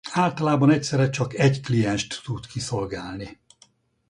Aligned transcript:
Általában 0.11 0.69
egyszerre 0.71 1.09
csak 1.09 1.33
egy 1.35 1.61
klienst 1.61 2.21
tud 2.23 2.45
kiszolgálni. 2.47 3.39